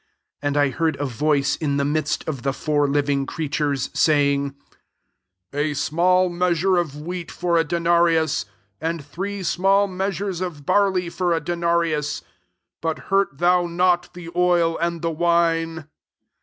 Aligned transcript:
6 0.37 0.37
And 0.41 0.57
I 0.57 0.69
heard 0.71 0.95
a 0.99 1.05
voice 1.05 1.55
in 1.57 1.77
the 1.77 1.85
midst 1.85 2.27
of 2.27 2.41
the 2.41 2.53
four 2.53 2.87
living 2.87 3.27
creatures, 3.27 3.91
say 3.93 4.33
ing," 4.33 4.55
A 5.53 5.75
small 5.75 6.27
measure 6.27 6.77
of 6.77 6.99
wheat 6.99 7.29
for 7.29 7.55
a 7.55 7.63
denarius, 7.63 8.45
and 8.81 9.05
three 9.05 9.43
small 9.43 9.85
measures 9.85 10.41
of 10.41 10.65
barley 10.65 11.07
for 11.09 11.33
a 11.33 11.39
dena 11.39 11.67
rius: 11.67 12.23
but 12.81 12.97
hurt 13.13 13.37
thou 13.37 13.67
not 13.67 14.11
the 14.15 14.31
oil 14.35 14.75
and 14.79 15.03
the 15.03 15.11
wine. 15.11 15.87